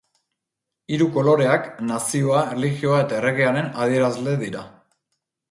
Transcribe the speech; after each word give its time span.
Hiru 0.95 1.07
koloreak 1.17 1.67
Nazioa, 1.89 2.41
Erlijioa 2.57 3.03
eta 3.05 3.19
Erregearen 3.21 3.71
adierazle 3.87 4.37
dira. 4.43 4.67